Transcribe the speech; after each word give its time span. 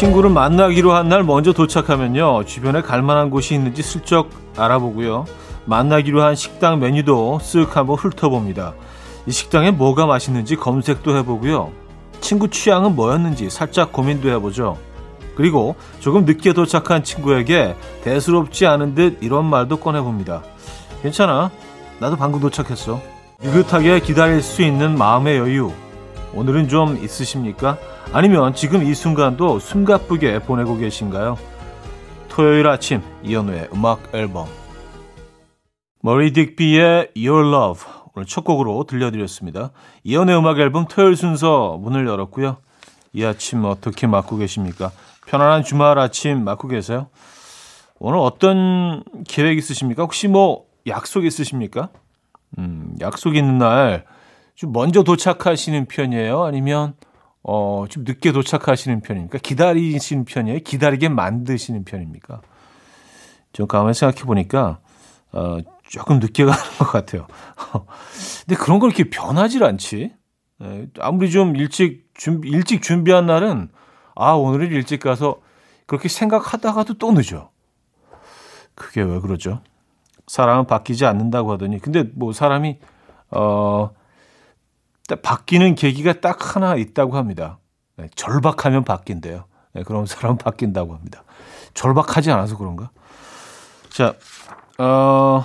친구를 0.00 0.30
만나기로 0.30 0.94
한 0.94 1.10
날 1.10 1.24
먼저 1.24 1.52
도착하면요. 1.52 2.44
주변에 2.46 2.80
갈 2.80 3.02
만한 3.02 3.28
곳이 3.28 3.54
있는지 3.54 3.82
슬쩍 3.82 4.30
알아보고요. 4.56 5.26
만나기로 5.66 6.22
한 6.22 6.34
식당 6.34 6.80
메뉴도 6.80 7.38
쓱 7.42 7.72
한번 7.72 7.96
훑어봅니다. 7.96 8.72
이 9.26 9.30
식당에 9.30 9.70
뭐가 9.72 10.06
맛있는지 10.06 10.56
검색도 10.56 11.14
해보고요. 11.18 11.72
친구 12.22 12.48
취향은 12.48 12.96
뭐였는지 12.96 13.50
살짝 13.50 13.92
고민도 13.92 14.30
해보죠. 14.30 14.78
그리고 15.34 15.76
조금 15.98 16.24
늦게 16.24 16.54
도착한 16.54 17.04
친구에게 17.04 17.76
대수롭지 18.02 18.66
않은 18.66 18.94
듯 18.94 19.18
이런 19.20 19.44
말도 19.44 19.80
꺼내봅니다. 19.80 20.42
괜찮아. 21.02 21.50
나도 21.98 22.16
방금 22.16 22.40
도착했어. 22.40 23.02
느긋하게 23.42 24.00
기다릴 24.00 24.40
수 24.40 24.62
있는 24.62 24.96
마음의 24.96 25.36
여유. 25.36 25.72
오늘은 26.32 26.68
좀 26.68 26.96
있으십니까? 27.04 27.76
아니면 28.12 28.54
지금 28.54 28.82
이 28.82 28.94
순간도 28.94 29.60
숨가쁘게 29.60 30.40
보내고 30.40 30.76
계신가요? 30.76 31.38
토요일 32.28 32.66
아침 32.66 33.02
이현우의 33.22 33.68
음악 33.72 34.14
앨범 34.14 34.46
머리 36.02 36.32
딕비의 36.32 37.10
Your 37.16 37.48
Love 37.48 37.84
오늘 38.14 38.26
첫 38.26 38.42
곡으로 38.42 38.84
들려드렸습니다. 38.84 39.70
이현우의 40.02 40.38
음악 40.38 40.58
앨범 40.58 40.86
토요일 40.86 41.14
순서 41.14 41.78
문을 41.80 42.06
열었고요. 42.06 42.56
이 43.12 43.24
아침 43.24 43.64
어떻게 43.64 44.06
맞고 44.06 44.36
계십니까? 44.38 44.90
편안한 45.26 45.62
주말 45.62 45.98
아침 45.98 46.42
맞고 46.42 46.68
계세요? 46.68 47.08
오늘 48.00 48.18
어떤 48.18 49.04
계획 49.28 49.58
있으십니까? 49.58 50.02
혹시 50.02 50.26
뭐 50.26 50.64
약속 50.86 51.24
있으십니까? 51.24 51.90
음, 52.58 52.96
약속 53.00 53.36
있는 53.36 53.58
날 53.58 54.04
좀 54.60 54.72
먼저 54.72 55.02
도착하시는 55.02 55.86
편이에요? 55.86 56.42
아니면 56.44 56.92
어, 57.42 57.86
좀 57.88 58.04
늦게 58.04 58.32
도착하시는 58.32 59.00
편입니까? 59.00 59.38
기다리시는 59.38 60.24
편이에요? 60.24 60.58
기다리게 60.60 61.08
만드시는 61.08 61.84
편입니까? 61.84 62.40
좀 63.52 63.66
가만히 63.66 63.94
생각해 63.94 64.24
보니까 64.24 64.78
어, 65.32 65.58
조금 65.88 66.18
늦게 66.20 66.44
가는 66.46 66.62
것 66.78 66.86
같아요. 66.86 67.26
근데 68.46 68.56
그런 68.60 68.78
걸 68.78 68.90
이렇게 68.90 69.10
변하질 69.10 69.64
않지. 69.64 70.12
예, 70.62 70.86
아무리 71.00 71.30
좀 71.30 71.56
일찍 71.56 72.10
준비, 72.14 72.48
일찍 72.48 72.82
준비한 72.82 73.26
날은 73.26 73.70
아, 74.14 74.32
오늘은 74.32 74.70
일찍 74.72 75.00
가서 75.00 75.40
그렇게 75.86 76.08
생각하다가도 76.08 76.98
또 76.98 77.12
늦어. 77.12 77.50
그게 78.74 79.02
왜 79.02 79.18
그러죠? 79.20 79.62
사람은 80.26 80.66
바뀌지 80.66 81.06
않는다고 81.06 81.52
하더니 81.52 81.80
근데 81.80 82.04
뭐 82.14 82.32
사람이 82.32 82.78
어 83.30 83.90
바뀌는 85.16 85.74
계기가 85.74 86.20
딱 86.20 86.54
하나 86.56 86.76
있다고 86.76 87.16
합니다. 87.16 87.58
네, 87.96 88.08
절박하면 88.14 88.84
바뀐대요. 88.84 89.44
네, 89.74 89.82
그럼 89.82 90.06
사람은 90.06 90.38
바뀐다고 90.38 90.94
합니다. 90.94 91.24
절박하지 91.74 92.30
않아서 92.30 92.56
그런가? 92.56 92.90
자, 93.90 94.14
어, 94.78 95.44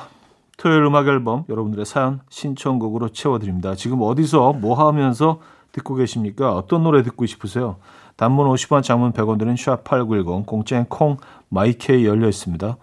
토요일 0.57 0.83
음악 0.83 1.07
앨범 1.07 1.43
여러분들의 1.49 1.85
사연 1.85 2.21
신청곡으로 2.29 3.09
채워드립니다. 3.09 3.75
지금 3.75 4.01
어디서 4.01 4.53
뭐 4.53 4.75
하면서 4.87 5.39
듣고 5.71 5.95
계십니까? 5.95 6.53
어떤 6.53 6.83
노래 6.83 7.03
듣고 7.03 7.25
싶으세요? 7.25 7.77
단문 8.15 8.47
50원, 8.47 8.81
장문 8.81 9.11
100원 9.11 9.37
드는 9.37 9.55
샵8910, 9.55 10.45
공짜인 10.45 10.85
콩, 10.85 11.17
마이케이 11.49 12.05
열려 12.05 12.29
있습니다. 12.29 12.77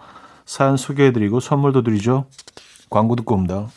사연 0.45 0.77
소개해드리고 0.77 1.41
선물도 1.41 1.83
드리죠. 1.83 2.27
광고 2.91 3.17
듣고 3.17 3.35
옵니다. 3.35 3.69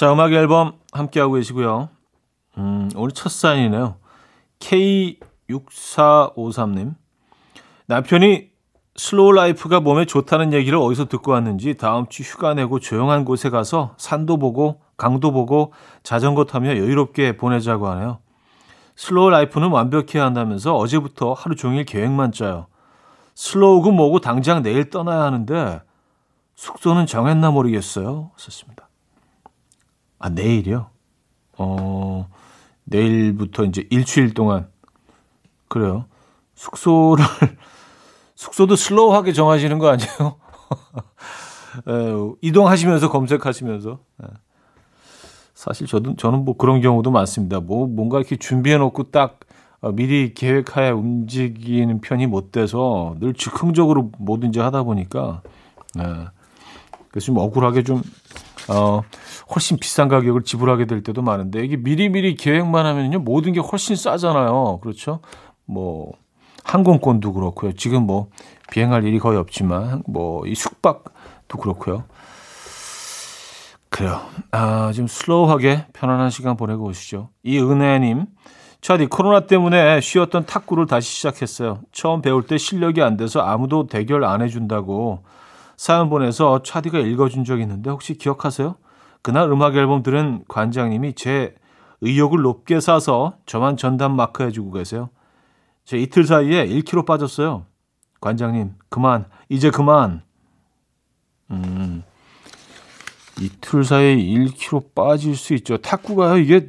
자, 0.00 0.12
음악 0.14 0.32
앨범 0.32 0.78
함께하고 0.92 1.34
계시고요. 1.34 1.90
음, 2.56 2.88
오늘 2.96 3.10
첫 3.10 3.30
사연이네요. 3.30 3.96
K6453님. 4.58 6.94
남편이 7.84 8.48
slow 8.96 9.32
life가 9.32 9.80
몸에 9.80 10.06
좋다는 10.06 10.54
얘기를 10.54 10.78
어디서 10.78 11.08
듣고 11.08 11.32
왔는지 11.32 11.76
다음 11.76 12.06
주 12.08 12.22
휴가 12.22 12.54
내고 12.54 12.80
조용한 12.80 13.26
곳에 13.26 13.50
가서 13.50 13.92
산도 13.98 14.38
보고 14.38 14.80
강도 14.96 15.32
보고 15.32 15.74
자전거 16.02 16.46
타며 16.46 16.70
여유롭게 16.70 17.36
보내자고 17.36 17.86
하네요. 17.88 18.20
slow 18.96 19.28
life는 19.28 19.68
완벽해야 19.68 20.24
한다면서 20.24 20.76
어제부터 20.76 21.34
하루 21.34 21.56
종일 21.56 21.84
계획만 21.84 22.32
짜요. 22.32 22.68
slow고 23.34 23.90
뭐고 23.90 24.20
당장 24.20 24.62
내일 24.62 24.88
떠나야 24.88 25.20
하는데 25.20 25.82
숙소는 26.54 27.04
정했나 27.04 27.50
모르겠어요. 27.50 28.30
썼습니다. 28.38 28.89
아, 30.20 30.28
내일이요? 30.28 30.86
어, 31.58 32.28
내일부터 32.84 33.64
이제 33.64 33.86
일주일 33.90 34.34
동안. 34.34 34.68
그래요. 35.66 36.04
숙소를, 36.54 37.24
숙소도 38.36 38.76
슬로우하게 38.76 39.32
정하시는 39.32 39.78
거 39.78 39.88
아니에요? 39.88 40.36
에, 41.88 42.36
이동하시면서 42.42 43.10
검색하시면서. 43.10 43.98
에. 44.22 44.26
사실 45.54 45.86
저도, 45.86 46.16
저는 46.16 46.44
뭐 46.44 46.56
그런 46.56 46.82
경우도 46.82 47.10
많습니다. 47.10 47.60
뭐, 47.60 47.86
뭔가 47.86 48.18
이렇게 48.18 48.36
준비해 48.36 48.76
놓고 48.76 49.10
딱 49.10 49.40
어, 49.80 49.92
미리 49.92 50.34
계획하에 50.34 50.90
움직이는 50.90 52.02
편이 52.02 52.26
못 52.26 52.52
돼서 52.52 53.16
늘 53.20 53.32
즉흥적으로 53.32 54.12
뭐든지 54.18 54.60
하다 54.60 54.82
보니까 54.82 55.40
네. 55.94 56.04
그래서 57.10 57.26
좀 57.26 57.38
억울하게 57.38 57.82
좀 57.82 58.02
어, 58.68 59.02
훨씬 59.54 59.76
비싼 59.78 60.08
가격을 60.08 60.42
지불하게 60.42 60.86
될 60.86 61.02
때도 61.02 61.22
많은데 61.22 61.64
이게 61.64 61.76
미리미리 61.76 62.36
계획만 62.36 62.86
하면요 62.86 63.20
모든 63.20 63.52
게 63.52 63.60
훨씬 63.60 63.96
싸잖아요. 63.96 64.78
그렇죠? 64.82 65.20
뭐 65.64 66.12
항공권도 66.64 67.32
그렇고요. 67.32 67.72
지금 67.72 68.06
뭐 68.06 68.28
비행할 68.70 69.04
일이 69.04 69.18
거의 69.18 69.38
없지만 69.38 70.02
뭐 70.06 70.42
이 70.46 70.54
숙박도 70.54 71.58
그렇고요. 71.58 72.04
그래요. 73.88 74.20
아, 74.52 74.92
좀 74.92 75.06
슬로우하게 75.08 75.86
편안한 75.92 76.30
시간 76.30 76.56
보내고 76.56 76.84
오시죠. 76.86 77.30
이은혜님. 77.42 78.26
차디 78.80 79.06
코로나 79.06 79.46
때문에 79.46 80.00
쉬었던 80.00 80.46
탁구를 80.46 80.86
다시 80.86 81.10
시작했어요. 81.12 81.80
처음 81.92 82.22
배울 82.22 82.46
때 82.46 82.56
실력이 82.56 83.02
안 83.02 83.16
돼서 83.16 83.40
아무도 83.40 83.86
대결 83.88 84.24
안 84.24 84.40
해준다고 84.40 85.22
사연 85.80 86.10
보내서 86.10 86.62
차디가 86.62 86.98
읽어준 86.98 87.44
적이 87.44 87.62
있는데 87.62 87.88
혹시 87.88 88.12
기억하세요? 88.12 88.76
그날 89.22 89.50
음악 89.50 89.76
앨범 89.76 90.02
들은 90.02 90.44
관장님이 90.46 91.14
제 91.14 91.54
의욕을 92.02 92.42
높게 92.42 92.80
사서 92.80 93.38
저만 93.46 93.78
전담 93.78 94.14
마크 94.14 94.44
해주고 94.44 94.72
계세요. 94.72 95.08
제 95.86 95.96
이틀 95.96 96.24
사이에 96.24 96.66
1kg 96.66 97.06
빠졌어요. 97.06 97.64
관장님, 98.20 98.74
그만, 98.90 99.24
이제 99.48 99.70
그만. 99.70 100.20
음, 101.50 102.02
이틀 103.40 103.82
사이에 103.82 104.16
1kg 104.16 104.94
빠질 104.94 105.34
수 105.34 105.54
있죠. 105.54 105.78
탁구가요, 105.78 106.36
이게 106.36 106.68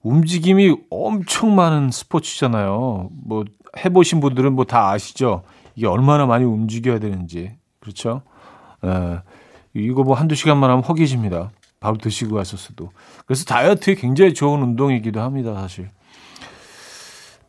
움직임이 0.00 0.74
엄청 0.88 1.54
많은 1.54 1.90
스포츠잖아요. 1.90 3.10
뭐 3.12 3.44
해보신 3.84 4.20
분들은 4.20 4.54
뭐 4.54 4.64
다 4.64 4.88
아시죠? 4.88 5.42
이게 5.74 5.86
얼마나 5.86 6.24
많이 6.24 6.46
움직여야 6.46 6.98
되는지 6.98 7.59
그렇죠? 7.80 8.22
에, 8.84 9.20
이거 9.74 10.02
뭐 10.02 10.14
한두 10.16 10.34
시간만 10.34 10.70
하면 10.70 10.84
허기집니다. 10.84 11.50
바로 11.80 11.96
드시고 11.96 12.36
갔었어도. 12.36 12.90
그래서 13.26 13.44
다이어트에 13.44 13.94
굉장히 13.94 14.34
좋은 14.34 14.62
운동이기도 14.62 15.20
합니다, 15.20 15.54
사실. 15.54 15.88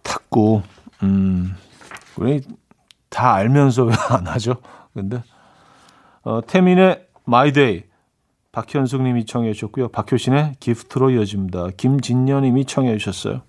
탁구, 0.03 0.61
음, 1.03 1.55
우리 2.17 2.41
다 3.09 3.33
알면서 3.33 3.83
왜 3.83 3.93
안 4.09 4.27
하죠? 4.27 4.55
근데, 4.93 5.21
어, 6.23 6.41
태민의 6.45 7.07
My 7.25 7.45
Day. 7.45 7.83
박현숙 8.53 9.01
님이 9.03 9.25
청해 9.25 9.53
주셨고요. 9.53 9.87
박효신의 9.89 10.55
Gift로 10.59 11.11
이어집니다. 11.11 11.67
김진년 11.77 12.43
님이 12.43 12.65
청해 12.65 12.97
주셨어요. 12.97 13.41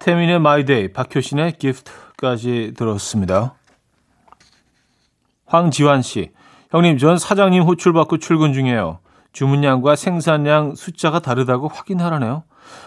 태민의 0.00 0.38
My 0.38 0.56
Day, 0.56 0.92
박효신의 0.92 1.52
Gift까지 1.58 2.74
들었습니다. 2.76 3.54
황지환 5.54 6.02
씨. 6.02 6.32
형님, 6.70 6.98
전 6.98 7.16
사장님 7.16 7.62
호출 7.62 7.92
받고 7.92 8.18
출근 8.18 8.52
중이에요. 8.52 8.98
주문량과 9.32 9.94
생산량 9.96 10.74
숫자가 10.74 11.20
다르다고 11.20 11.68
확인하라네요. 11.68 12.42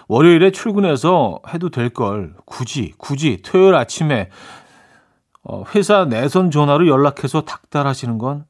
월요일에 0.08 0.52
출근해서 0.52 1.40
해도 1.54 1.70
될 1.70 1.90
걸 1.90 2.34
굳이 2.46 2.94
굳이 2.98 3.42
토요일 3.44 3.76
아침에 3.76 4.30
어, 5.44 5.64
회사 5.76 6.06
내선 6.06 6.52
전화로 6.52 6.88
연락해서 6.88 7.42
닥달하시는 7.42 8.18
건 8.18 8.46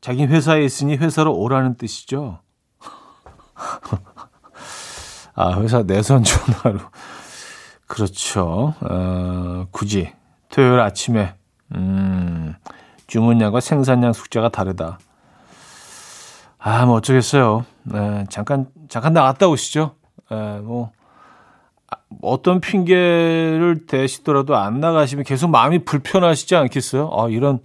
자기 0.00 0.24
회사에 0.26 0.62
있으니 0.64 0.96
회사로 0.96 1.34
오라는 1.34 1.76
뜻이죠. 1.76 2.40
아, 5.34 5.60
회사 5.60 5.82
내선 5.82 6.22
전화로. 6.22 6.80
그렇죠. 7.86 8.74
어, 8.80 9.66
굳이 9.72 10.12
토요일 10.50 10.78
아침에 10.80 11.34
음, 11.74 12.54
주문량과 13.10 13.58
생산량 13.60 14.12
숫자가 14.12 14.50
다르다. 14.50 15.00
아, 16.58 16.86
뭐 16.86 16.96
어쩌겠어요. 16.96 17.64
네, 17.82 18.24
잠깐 18.30 18.68
잠깐 18.88 19.12
나갔다 19.12 19.48
오시죠. 19.48 19.96
네, 20.30 20.60
뭐 20.60 20.92
어떤 22.22 22.60
핑계를 22.60 23.86
대시더라도 23.88 24.56
안 24.56 24.78
나가시면 24.78 25.24
계속 25.24 25.50
마음이 25.50 25.84
불편하시지 25.84 26.54
않겠어요? 26.54 27.10
아, 27.12 27.28
이런 27.28 27.58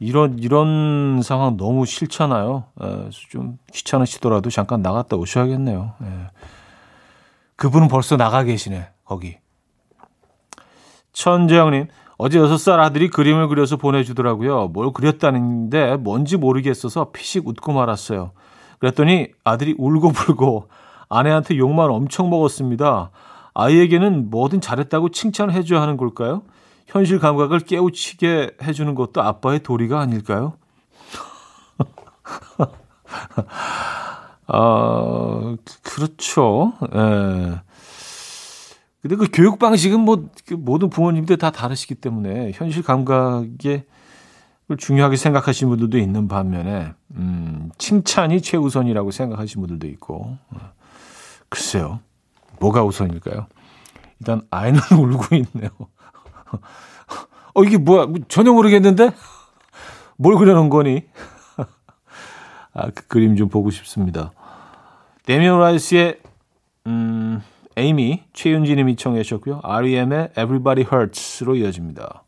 이런 0.00 0.40
이런 0.40 1.20
상황 1.22 1.56
너무 1.56 1.86
싫잖아요. 1.86 2.64
에, 2.82 3.10
좀 3.30 3.58
귀찮으시더라도 3.72 4.50
잠깐 4.50 4.82
나갔다 4.82 5.16
오셔야겠네요. 5.16 5.92
에. 6.02 6.06
그분은 7.54 7.86
벌써 7.86 8.16
나가 8.16 8.42
계시네. 8.42 8.88
거기. 9.04 9.38
천재영님, 11.12 11.88
어제 12.24 12.38
여섯 12.38 12.56
살 12.56 12.78
아들이 12.78 13.08
그림을 13.08 13.48
그려서 13.48 13.76
보내주더라고요. 13.76 14.68
뭘 14.68 14.92
그렸다는데 14.92 15.96
뭔지 15.96 16.36
모르겠어서 16.36 17.10
피식 17.10 17.48
웃고 17.48 17.72
말았어요. 17.72 18.30
그랬더니 18.78 19.30
아들이 19.42 19.74
울고불고 19.76 20.68
아내한테 21.08 21.56
욕만 21.56 21.90
엄청 21.90 22.30
먹었습니다. 22.30 23.10
아이에게는 23.54 24.30
뭐든 24.30 24.60
잘했다고 24.60 25.08
칭찬을 25.08 25.52
해줘야 25.52 25.82
하는 25.82 25.96
걸까요? 25.96 26.42
현실 26.86 27.18
감각을 27.18 27.58
깨우치게 27.58 28.58
해주는 28.62 28.94
것도 28.94 29.20
아빠의 29.20 29.64
도리가 29.64 29.98
아닐까요? 29.98 30.52
아, 34.46 35.56
그렇죠. 35.82 36.72
예. 36.94 37.60
근데 39.02 39.16
그 39.16 39.26
교육 39.32 39.58
방식은 39.58 40.00
뭐그 40.00 40.54
모든 40.58 40.88
부모님들 40.88 41.36
다 41.36 41.50
다르시기 41.50 41.96
때문에 41.96 42.52
현실 42.54 42.82
감각에 42.82 43.84
중요하게 44.78 45.16
생각하시는 45.16 45.68
분들도 45.68 45.98
있는 45.98 46.28
반면에 46.28 46.94
음, 47.16 47.70
칭찬이 47.78 48.40
최우선이라고 48.40 49.10
생각하시는 49.10 49.60
분들도 49.60 49.88
있고 49.94 50.38
글쎄요 51.48 52.00
뭐가 52.60 52.84
우선일까요? 52.84 53.46
일단 54.20 54.42
아이는 54.50 54.80
울고 54.96 55.34
있네요. 55.34 55.70
어 57.54 57.64
이게 57.64 57.76
뭐야 57.76 58.06
전혀 58.28 58.52
모르겠는데 58.52 59.10
뭘 60.16 60.36
그려놓은 60.36 60.70
거니? 60.70 61.04
아, 62.72 62.90
그 62.94 63.06
그림 63.08 63.36
좀 63.36 63.48
보고 63.48 63.70
싶습니다. 63.70 64.30
데미안 65.26 65.58
라이스의 65.58 66.20
음, 66.86 67.21
에이미 67.76 68.24
최윤지 68.32 68.76
님이 68.76 68.96
청해 68.96 69.22
주셨고요. 69.22 69.60
R.E.M의 69.62 70.30
Everybody 70.36 70.86
Hurts로 70.90 71.56
이어집니다. 71.56 72.24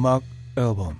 음악 0.00 0.22
앨범 0.56 0.96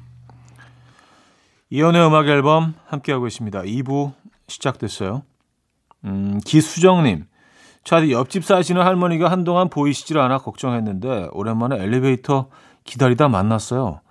이현우의 1.71 2.07
음악 2.07 2.29
앨범 2.29 2.75
함께하고 2.87 3.27
있습니다. 3.29 3.63
2부 3.63 4.13
시작됐어요. 4.47 5.23
음, 6.05 6.39
기수정님 6.45 7.25
차디 7.83 8.13
옆집 8.13 8.45
사시는 8.45 8.83
할머니가 8.83 9.31
한동안 9.31 9.71
보이시질 9.71 10.19
않아 10.19 10.37
걱정했는데 10.37 11.29
오랜만에 11.33 11.83
엘리베이터 11.83 12.51
기다리다 12.85 13.31
만났어요. 13.31 14.03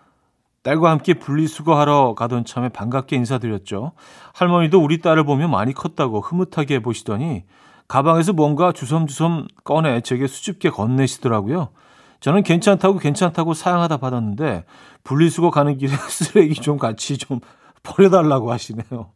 딸과 0.63 0.89
함께 0.89 1.13
분리수거하러 1.13 2.15
가던 2.15 2.45
참에 2.45 2.69
반갑게 2.69 3.15
인사드렸죠. 3.15 3.91
할머니도 4.33 4.81
우리 4.81 5.01
딸을 5.01 5.23
보면 5.23 5.51
많이 5.51 5.71
컸다고 5.71 6.19
흐뭇하게 6.19 6.79
보시더니 6.79 7.43
가방에서 7.87 8.33
뭔가 8.33 8.71
주섬주섬 8.71 9.49
꺼내 9.63 10.01
제게 10.01 10.25
수줍게 10.25 10.71
건네시더라고요. 10.71 11.69
저는 12.19 12.43
괜찮다고 12.43 12.99
괜찮다고 12.99 13.53
사양하다 13.53 13.97
받았는데 13.97 14.65
분리수거 15.03 15.51
가는 15.51 15.77
길에 15.77 15.91
쓰레기 16.09 16.53
좀 16.55 16.77
같이 16.77 17.17
좀 17.17 17.39
버려달라고 17.83 18.51
하시네요. 18.51 19.11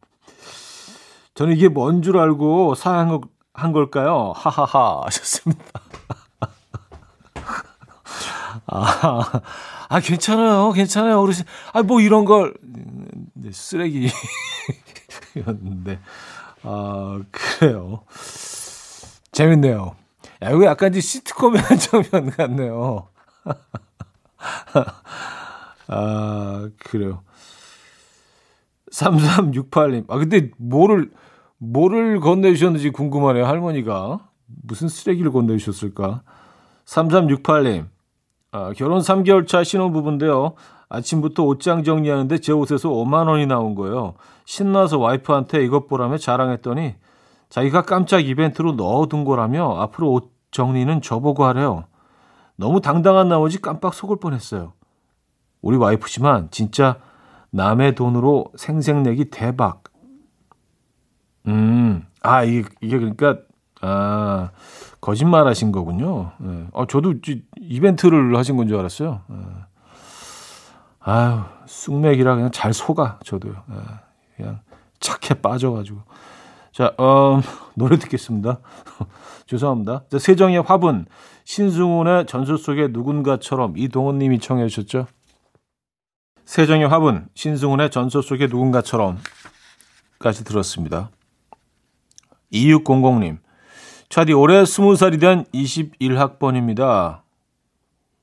저는 1.36 1.56
이게 1.56 1.68
뭔 1.68 2.02
줄 2.02 2.18
알고 2.18 2.76
사양한 2.76 3.22
걸까요? 3.74 4.32
하하하 4.36 5.02
하셨습니다. 5.06 5.64
아, 8.68 9.42
아, 9.90 10.00
괜찮아요. 10.00 10.72
괜찮아요. 10.72 11.20
어르신. 11.20 11.44
아, 11.74 11.82
뭐 11.84 12.00
이런 12.02 12.24
걸. 12.26 12.54
네, 13.34 13.52
쓰레기였는데. 13.52 14.14
아, 16.64 17.20
그래요. 17.32 18.04
재밌네요. 19.32 19.96
야, 20.44 20.52
이거 20.52 20.66
약간 20.66 20.90
이제 20.90 21.00
시트콤의 21.00 21.62
한 21.62 21.78
장면 21.78 22.30
같네요. 22.32 23.08
아, 25.88 26.70
그래요. 26.80 27.24
3368님. 28.92 30.06
아, 30.10 30.18
근데 30.18 30.52
뭐를, 30.58 31.12
뭐를 31.60 32.20
건네주셨는지 32.20 32.90
궁금하네요, 32.90 33.46
할머니가. 33.46 34.20
무슨 34.64 34.90
쓰레기를 34.90 35.32
건네주셨을까? 35.32 36.24
3368님. 36.86 37.88
아, 38.52 38.74
결혼 38.76 39.00
3개월 39.00 39.48
차 39.48 39.64
신혼부부인데요. 39.64 40.56
아침부터 40.90 41.44
옷장 41.44 41.84
정리하는데 41.84 42.38
제 42.40 42.52
옷에서 42.52 42.90
5만 42.90 43.28
원이 43.28 43.48
나온 43.48 43.76
거예요. 43.76 44.16
신나서 44.46 45.00
와이프한테 45.00 45.64
이것 45.64 45.88
보라며 45.88 46.18
자랑했더니 46.18 46.96
자기가 47.50 47.84
깜짝 47.84 48.20
이벤트로 48.20 48.74
넣어둔 48.74 49.24
거라며 49.24 49.80
앞으로 49.80 50.12
옷 50.12 50.33
정리는 50.58 51.02
저보고 51.02 51.44
하래요. 51.44 51.86
너무 52.56 52.80
당당한 52.80 53.28
나머지 53.28 53.60
깜빡 53.62 53.94
속을 53.94 54.18
뻔했어요. 54.20 54.74
우리 55.62 55.76
와이프지만 55.78 56.50
진짜 56.52 56.98
남의 57.50 57.96
돈으로 57.96 58.46
생색내기 58.56 59.26
대박. 59.32 59.84
음, 61.48 62.06
아, 62.22 62.44
이게, 62.44 62.64
이게 62.82 62.98
그러니까, 63.00 63.38
아, 63.82 64.52
거짓말 65.02 65.46
하신 65.48 65.72
거군요. 65.72 66.32
네. 66.40 66.68
아, 66.74 66.86
저도 66.88 67.16
이벤트를 67.60 68.36
하신 68.38 68.56
건 68.56 68.68
줄 68.68 68.78
알았어요. 68.80 69.22
네. 69.28 69.38
아유, 71.00 71.42
쑥맥이라 71.66 72.36
그냥 72.36 72.52
잘 72.52 72.74
속아, 72.74 73.20
저도요. 73.26 73.56
네. 73.68 73.76
그냥 74.38 74.60
착해 75.00 75.42
빠져가지고. 75.42 76.00
자, 76.74 76.96
음, 77.00 77.42
노래 77.76 77.98
듣겠습니다. 77.98 78.60
죄송합니다. 79.46 80.06
자, 80.10 80.20
세정의 80.20 80.64
화분, 80.64 81.06
신승훈의 81.46 82.26
전설 82.26 82.58
속의 82.58 82.90
누군가처럼 82.90 83.78
이동훈 83.78 84.18
님이 84.18 84.40
청해 84.40 84.68
주셨죠. 84.68 85.06
세정의 86.46 86.88
화분, 86.88 87.28
신승훈의 87.36 87.92
전설 87.92 88.24
속의 88.24 88.48
누군가처럼 88.48 89.20
까지 90.20 90.44
들었습니다. 90.44 91.12
2600님, 92.52 93.38
차디 94.10 94.34
올해 94.34 94.64
20살이 94.64 95.20
된 95.20 95.46
21학번입니다. 95.54 97.22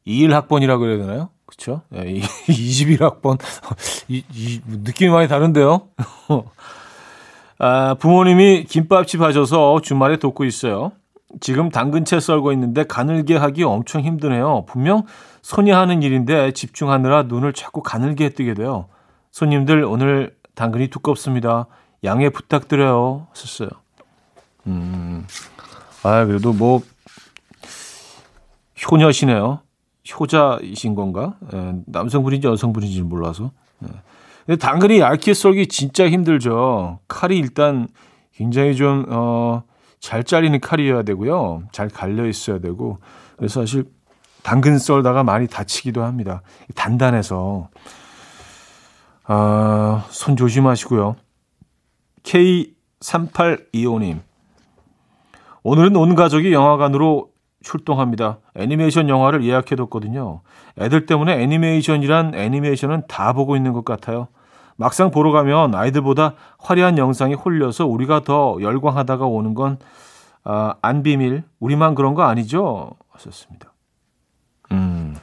21학번이라고 0.06 0.78
그래야 0.80 0.98
되나요? 0.98 1.30
그쵸? 1.46 1.82
네, 1.88 2.20
21학번. 2.46 3.38
이, 4.08 4.24
이, 4.32 4.60
느낌이 4.66 5.10
많이 5.10 5.28
다른데요? 5.28 5.88
아, 7.62 7.94
부모님이 7.98 8.64
김밥집 8.64 9.20
하셔서 9.20 9.82
주말에 9.82 10.16
돕고 10.16 10.46
있어요. 10.46 10.92
지금 11.40 11.68
당근채 11.68 12.18
썰고 12.18 12.52
있는데 12.52 12.84
가늘게 12.84 13.36
하기 13.36 13.64
엄청 13.64 14.00
힘드네요. 14.00 14.64
분명 14.66 15.04
손이 15.42 15.70
하는 15.70 16.02
일인데 16.02 16.52
집중하느라 16.52 17.24
눈을 17.24 17.52
자꾸 17.52 17.82
가늘게 17.82 18.30
뜨게 18.30 18.54
돼요. 18.54 18.86
손님들 19.30 19.84
오늘 19.84 20.34
당근이 20.54 20.88
두껍습니다. 20.88 21.66
양해 22.02 22.30
부탁드려요. 22.30 23.26
썼어요. 23.34 23.68
음, 24.66 25.26
아 26.02 26.24
그래도 26.24 26.54
뭐 26.54 26.80
효녀시네요. 28.90 29.60
효자이신 30.18 30.94
건가? 30.94 31.36
예, 31.52 31.74
남성분인지 31.86 32.48
여성분인지 32.48 33.02
몰라서. 33.02 33.50
예. 33.84 33.88
근데 34.50 34.66
당근이 34.66 34.98
얇게 34.98 35.32
썰기 35.32 35.68
진짜 35.68 36.10
힘들죠. 36.10 36.98
칼이 37.06 37.38
일단 37.38 37.86
굉장히 38.34 38.74
좀, 38.74 39.06
어, 39.08 39.62
잘 40.00 40.24
잘리는 40.24 40.58
칼이어야 40.58 41.04
되고요. 41.04 41.62
잘 41.70 41.88
갈려 41.88 42.26
있어야 42.26 42.58
되고. 42.58 42.98
그래서 43.36 43.60
사실 43.60 43.84
당근 44.42 44.76
썰다가 44.76 45.22
많이 45.22 45.46
다치기도 45.46 46.02
합니다. 46.02 46.42
단단해서. 46.74 47.68
아, 49.26 50.04
손 50.08 50.34
조심하시고요. 50.36 51.14
K3825님. 52.24 54.18
오늘은 55.62 55.94
온 55.94 56.16
가족이 56.16 56.52
영화관으로 56.52 57.30
출동합니다. 57.62 58.40
애니메이션 58.56 59.08
영화를 59.08 59.44
예약해뒀거든요. 59.44 60.40
애들 60.76 61.06
때문에 61.06 61.40
애니메이션이란 61.40 62.34
애니메이션은 62.34 63.04
다 63.06 63.32
보고 63.32 63.54
있는 63.54 63.72
것 63.72 63.84
같아요. 63.84 64.26
막상 64.80 65.10
보러 65.10 65.30
가면 65.30 65.74
아이들보다 65.74 66.32
화려한 66.58 66.96
영상이 66.96 67.34
홀려서 67.34 67.86
우리가 67.86 68.20
더 68.20 68.56
열광하다가 68.62 69.26
오는 69.26 69.52
건, 69.52 69.76
아, 70.42 70.74
안 70.80 71.02
비밀. 71.02 71.42
우리만 71.58 71.94
그런 71.94 72.14
거 72.14 72.22
아니죠? 72.22 72.92
하셨습니다. 73.10 73.74
음. 74.72 75.14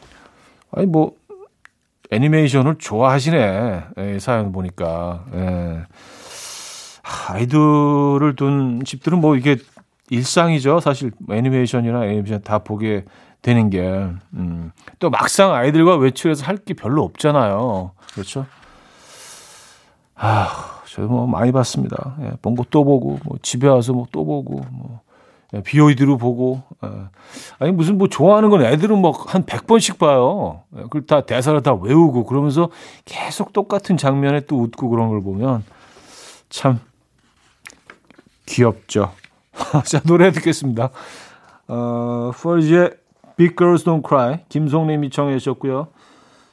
아니, 0.72 0.86
뭐, 0.86 1.14
애니메이션을 2.12 2.76
좋아하시네. 2.78 3.84
예, 3.98 4.20
사연 4.20 4.52
보니까. 4.52 5.26
예. 5.34 5.84
아이들을 7.30 8.36
둔 8.36 8.84
집들은 8.86 9.20
뭐 9.20 9.36
이게 9.36 9.58
일상이죠. 10.12 10.82
사실 10.82 11.12
애니메이션이나 11.32 12.06
애니메이션 12.06 12.44
다 12.44 12.60
보게 12.60 13.06
되는 13.42 13.72
게. 13.72 13.82
음. 14.34 14.72
또 15.00 15.10
막상 15.10 15.52
아이들과 15.54 15.96
외출해서 15.96 16.46
할 16.46 16.58
게 16.58 16.76
별로 16.76 17.04
없잖아요. 17.04 17.92
그렇죠? 18.14 18.46
아, 20.18 20.82
저도 20.86 21.08
뭐 21.08 21.28
많이 21.28 21.52
봤습니다. 21.52 22.16
예, 22.22 22.32
본거 22.42 22.66
또 22.70 22.84
보고, 22.84 23.20
뭐 23.24 23.38
집에 23.42 23.68
와서 23.68 23.94
뭐 23.94 24.08
또 24.12 24.26
보고, 24.26 24.62
뭐 24.72 25.02
예, 25.54 25.62
비오이드로 25.62 26.18
보고. 26.18 26.62
예. 26.84 26.90
아니 27.60 27.72
무슨 27.72 27.98
뭐 27.98 28.08
좋아하는 28.10 28.50
건 28.50 28.64
애들은 28.64 28.98
뭐 29.00 29.12
한 29.28 29.44
100번씩 29.46 29.98
봐요. 30.00 30.64
예, 30.76 30.82
그걸 30.84 31.06
다 31.06 31.22
대사를 31.26 31.62
다 31.62 31.74
외우고 31.74 32.26
그러면서 32.26 32.70
계속 33.06 33.54
똑같은 33.54 33.96
장면에 33.98 34.42
또 34.42 34.58
웃고 34.62 34.90
그런 34.90 35.10
걸 35.10 35.22
보면 35.22 35.64
참 36.50 36.80
귀엽죠. 38.46 39.12
자, 39.86 40.00
노래 40.02 40.32
듣겠습니다. 40.32 40.90
어, 41.68 42.32
포르지의 42.42 42.92
Big 43.36 43.56
Girls 43.56 43.84
Don't 43.86 44.08
Cry 44.08 44.40
김송님이 44.50 45.10
청해 45.10 45.38
주셨고요. 45.40 45.88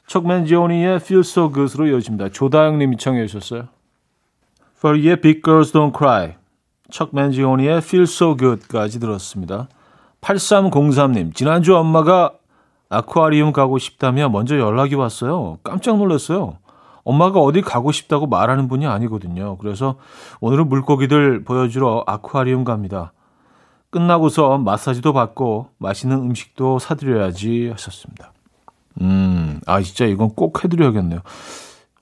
척맨지오니의 0.07 0.97
Feel 0.97 1.21
So 1.21 1.51
Good으로 1.51 1.87
이어집니다. 1.87 2.29
조다영님이 2.29 2.97
청해 2.97 3.25
주셨어요. 3.27 3.67
포르지의 4.79 5.21
Big 5.21 5.41
Girls 5.41 5.73
Don't 5.73 5.97
Cry 5.97 6.35
척맨지오니의 6.91 7.77
Feel 7.79 8.03
So 8.03 8.37
Good까지 8.37 8.99
들었습니다. 8.99 9.67
8303님 10.21 11.33
지난주 11.33 11.75
엄마가 11.75 12.33
아쿠아리움 12.89 13.51
가고 13.51 13.79
싶다며 13.79 14.29
먼저 14.29 14.59
연락이 14.59 14.95
왔어요. 14.95 15.57
깜짝 15.63 15.97
놀랐어요. 15.97 16.57
엄마가 17.03 17.39
어디 17.39 17.61
가고 17.61 17.91
싶다고 17.91 18.27
말하는 18.27 18.67
분이 18.67 18.85
아니거든요. 18.85 19.57
그래서 19.57 19.95
오늘은 20.39 20.69
물고기들 20.69 21.43
보여주러 21.43 22.03
아쿠아리움 22.05 22.63
갑니다. 22.63 23.11
끝나고서 23.89 24.57
마사지도 24.57 25.13
받고 25.13 25.69
맛있는 25.77 26.17
음식도 26.17 26.79
사드려야지 26.79 27.69
하셨습니다. 27.71 28.34
음, 29.01 29.59
아, 29.65 29.81
진짜 29.81 30.05
이건 30.05 30.29
꼭 30.29 30.63
해드려야겠네요. 30.63 31.21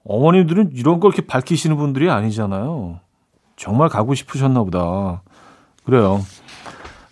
어머님들은 0.05 0.71
이런 0.73 0.99
걸 0.99 1.13
이렇게 1.13 1.25
밝히시는 1.25 1.77
분들이 1.77 2.09
아니잖아요. 2.09 2.99
정말 3.55 3.89
가고 3.89 4.13
싶으셨나 4.13 4.63
보다. 4.63 5.21
그래요. 5.85 6.21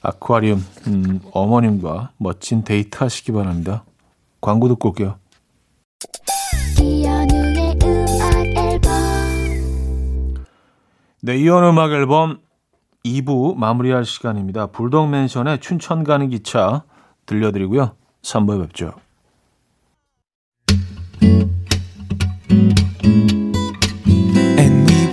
아쿠아리움, 0.02 0.64
음, 0.88 1.20
어머님과 1.32 2.12
멋진 2.18 2.64
데이트 2.64 3.04
하시기 3.04 3.32
바랍니다. 3.32 3.84
광고 4.42 4.68
듣고 4.68 4.90
올게요. 4.90 5.16
네, 11.24 11.38
이온 11.38 11.64
음악 11.64 11.92
앨범 11.92 12.40
2부 13.06 13.56
마무리할 13.56 14.06
시간입니다. 14.06 14.68
불독 14.68 15.10
맨션의 15.10 15.60
춘천 15.60 16.04
가는 16.04 16.30
기차 16.30 16.84
들려드리고요. 17.28 17.96
3부에 18.24 18.62
뵙죠. 18.62 18.94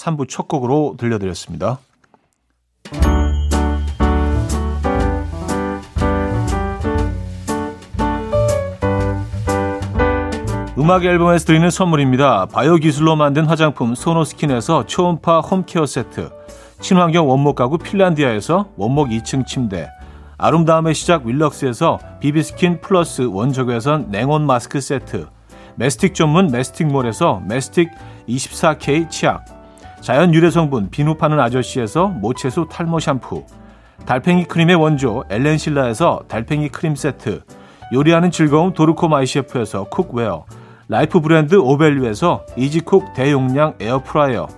3부 0.00 0.28
첫 0.28 0.48
곡으로 0.48 0.94
들려드렸습니다. 0.98 1.78
음악 10.78 11.04
앨범에서 11.04 11.44
드리는 11.44 11.68
선물입니다. 11.68 12.46
바이오 12.46 12.76
기술로 12.76 13.14
만든 13.14 13.44
화장품 13.44 13.94
소노스킨에서 13.94 14.86
초음파 14.86 15.40
홈케어 15.40 15.84
세트, 15.84 16.30
친환경 16.80 17.28
원목 17.28 17.54
가구 17.54 17.76
핀란디아에서 17.76 18.70
원목 18.76 19.08
2층 19.08 19.46
침대, 19.46 19.90
아름다움의 20.38 20.94
시작 20.94 21.26
윌럭스에서 21.26 21.98
비비스킨 22.20 22.80
플러스 22.80 23.22
원적외선 23.22 24.10
냉온 24.10 24.46
마스크 24.46 24.80
세트, 24.80 25.26
메스틱 25.74 26.14
전문 26.14 26.50
메스틱몰에서 26.50 27.42
메스틱 27.46 27.90
24K 28.26 29.10
치약, 29.10 29.59
자연 30.00 30.32
유래 30.32 30.50
성분 30.50 30.88
비누 30.90 31.16
파는 31.16 31.38
아저씨에서 31.38 32.08
모체수 32.08 32.66
탈모 32.70 33.00
샴푸, 33.00 33.44
달팽이 34.06 34.44
크림의 34.44 34.76
원조 34.76 35.24
엘렌실라에서 35.28 36.22
달팽이 36.26 36.68
크림 36.70 36.94
세트, 36.94 37.42
요리하는 37.92 38.30
즐거움 38.30 38.72
도르코 38.72 39.08
마이셰프에서 39.08 39.84
cookware, 39.84 40.46
life 40.88 41.20
브랜드 41.20 41.54
오벨류에서 41.54 42.46
이지쿡 42.56 43.12
대용량 43.14 43.74
에어프라이어, 43.78 44.48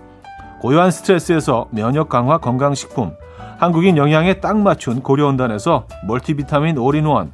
고요한 0.60 0.92
스트레스에서 0.92 1.66
면역 1.70 2.08
강화 2.08 2.38
건강식품, 2.38 3.12
한국인 3.58 3.96
영양에 3.96 4.34
딱 4.34 4.56
맞춘 4.56 5.02
고려원단에서 5.02 5.88
멀티비타민 6.06 6.78
올인원, 6.78 7.32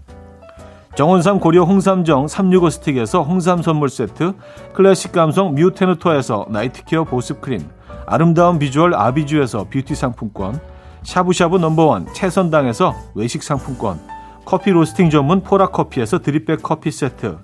정원삼 0.99 1.39
고려 1.39 1.63
홍삼정 1.63 2.27
365 2.27 2.71
스틱에서 2.71 3.23
홍삼 3.23 3.63
선물 3.63 3.89
세트, 3.89 4.33
클래식 4.73 5.13
감성 5.13 5.55
뮤테누토에서 5.55 6.47
night 6.51 6.81
care 6.81 7.05
보습 7.05 7.41
크림, 7.41 7.61
아름다운 8.05 8.59
비주얼 8.59 8.95
아비주에서 8.95 9.67
뷰티 9.71 9.95
상품권, 9.95 10.59
샤브샤브 11.05 11.59
number 11.59 11.95
one 11.95 12.13
채선당에서 12.13 12.97
외식 13.15 13.45
상품권, 13.45 14.01
커피 14.45 14.73
로스팅 14.73 15.09
전문 15.09 15.45
포라커피에서 15.45 16.19
drip 16.19 16.45
bag 16.45 16.65
커피 16.65 16.91
세트, 16.91 17.39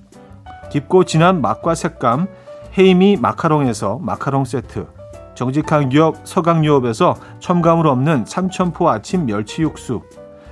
깊고 0.73 1.04
진한 1.04 1.40
맛과 1.40 1.76
색감 1.76 2.26
헤이미 2.76 3.16
마카롱에서 3.20 4.00
마카롱 4.02 4.46
세트 4.46 4.88
정직한 5.37 5.90
기업 5.90 6.16
서강유업에서 6.25 7.14
첨가물 7.38 7.87
없는 7.87 8.25
삼천포 8.26 8.90
아침 8.90 9.26
멸치 9.26 9.62
육수 9.62 10.02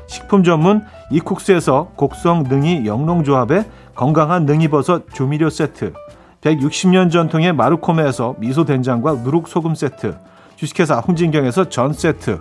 식품 0.06 0.44
전문 0.44 0.84
이쿡스에서 1.10 1.92
곡성 1.96 2.44
능이 2.44 2.86
영농조합의 2.86 3.64
건강한 3.94 4.46
능이버섯 4.46 5.12
조미료 5.12 5.50
세트 5.50 5.92
160년 6.40 7.10
전통의 7.10 7.52
마르코메에서 7.52 8.36
미소된장과 8.38 9.14
누룩소금 9.24 9.74
세트 9.74 10.16
주식회사 10.56 10.98
홍진경에서 10.98 11.68
전 11.68 11.92
세트 11.92 12.40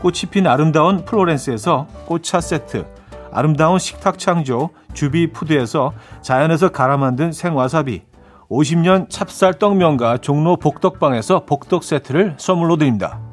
꽃이 0.00 0.30
핀 0.30 0.46
아름다운 0.46 1.04
플로렌스에서 1.04 1.86
꽃차 2.06 2.40
세트 2.40 2.84
아름다운 3.32 3.78
식탁 3.78 4.18
창조 4.18 4.70
주비푸드에서 4.92 5.92
자연에서 6.22 6.70
갈아 6.70 6.96
만든 6.96 7.32
생와사비 7.32 8.02
50년 8.50 9.10
찹쌀 9.10 9.54
떡면과 9.54 10.18
종로 10.18 10.56
복덕방에서 10.56 11.44
복덕 11.46 11.82
세트를 11.82 12.34
선물로 12.36 12.76
드립니다. 12.76 13.23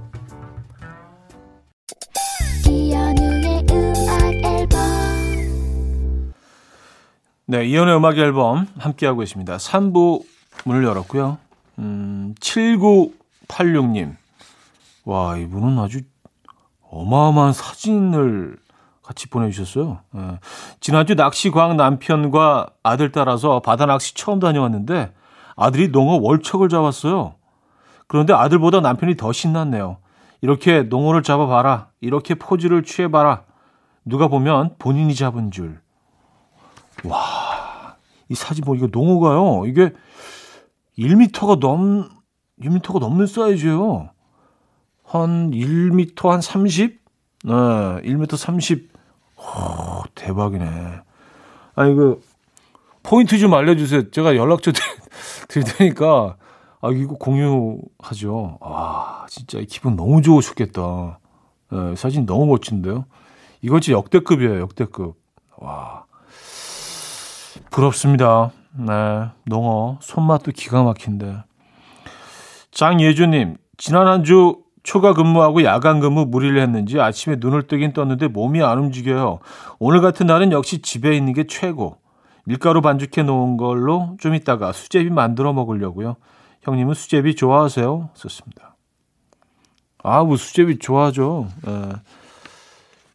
네, 7.52 7.66
이연의 7.66 7.98
음악 7.98 8.18
앨범 8.18 8.66
함께하고 8.80 9.20
계십니다. 9.20 9.58
3부 9.58 10.24
문을 10.64 10.86
열었고요. 10.86 11.38
음, 11.80 12.34
7986님. 12.40 14.16
와, 15.04 15.36
이분은 15.36 15.78
아주 15.78 16.00
어마어마한 16.90 17.52
사진을 17.52 18.56
같이 19.04 19.28
보내주셨어요. 19.28 20.00
예. 20.16 20.40
지난주 20.80 21.16
낚시광 21.16 21.76
남편과 21.76 22.68
아들 22.84 23.12
따라서 23.12 23.60
바다 23.60 23.86
낚시 23.86 24.16
처음 24.16 24.40
다녀왔는데 24.40 25.12
아들이 25.58 25.90
농어 25.90 26.20
월척을 26.22 26.70
잡았어요. 26.70 27.36
그런데 28.08 28.32
아들보다 28.32 28.80
남편이 28.80 29.18
더 29.18 29.34
신났네요. 29.34 29.98
이렇게 30.40 30.84
농어를 30.84 31.22
잡아봐라. 31.22 31.90
이렇게 32.00 32.34
포즈를 32.34 32.86
취해봐라. 32.86 33.44
누가 34.06 34.30
보면 34.30 34.76
본인이 34.80 35.14
잡은 35.16 35.52
줄. 35.52 35.82
와, 37.04 37.41
이 38.32 38.36
사진 38.36 38.64
보니까 38.64 38.88
농어가요. 38.92 39.66
이게 39.66 39.92
1미터가 40.98 41.60
넘, 41.60 42.10
1미터가 42.62 43.00
넘는 43.00 43.28
사이즈예요. 43.28 44.10
한 45.04 45.52
1미터 45.52 46.30
한 46.30 46.40
30? 46.40 47.02
네, 47.44 47.52
1미터 47.52 48.38
30. 48.38 48.90
오, 49.38 50.04
대박이네. 50.16 50.66
아니, 51.76 51.96
그, 51.96 52.22
포인트 53.04 53.38
좀 53.38 53.54
알려주세요. 53.54 54.12
제가 54.12 54.38
연락처 54.38 54.72
드릴 55.50 55.66
테니까, 55.66 56.38
아, 56.80 56.90
이거 56.92 57.16
공유하죠. 57.16 58.60
아, 58.62 59.26
진짜 59.28 59.60
기분 59.68 59.98
너무 59.98 60.22
좋으셨겠다. 60.22 61.20
네, 61.72 61.96
사진 61.98 62.26
너무 62.26 62.46
멋진데요. 62.46 63.06
이거 63.62 63.82
진짜 63.82 63.98
역대급이에요, 63.98 64.62
역대급. 64.62 65.16
와. 65.58 66.01
부럽습니다. 67.72 68.52
네, 68.74 69.30
농어 69.46 69.98
손맛도 70.02 70.52
기가 70.52 70.84
막힌데. 70.84 71.44
장예주님, 72.72 73.58
지난 73.78 74.08
한 74.08 74.24
주 74.24 74.62
초과 74.84 75.14
근무하고 75.14 75.64
야간 75.64 76.00
근무 76.00 76.26
무리를 76.26 76.60
했는지 76.60 77.00
아침에 77.00 77.38
눈을 77.40 77.68
뜨긴 77.68 77.94
떴는데 77.94 78.28
몸이 78.28 78.64
안 78.64 78.80
움직여요. 78.80 79.40
오늘 79.80 80.02
같은 80.02 80.26
날은 80.26 80.52
역시 80.52 80.82
집에 80.82 81.16
있는 81.16 81.34
게 81.34 81.46
최고. 81.48 81.98
밀가루 82.46 82.82
반죽해 82.82 83.24
놓은 83.24 83.58
걸로 83.58 84.18
좀 84.20 84.34
이따가 84.34 84.72
수제비 84.72 85.12
만들어 85.12 85.54
먹으려고요. 85.54 86.16
형님은 86.64 86.96
수제비 86.96 87.36
좋아하세요? 87.36 88.10
썼습니다. 88.16 88.76
아, 90.04 90.24
뭐 90.24 90.36
수제비 90.36 90.80
좋아하죠. 90.80 91.48
예. 91.68 91.92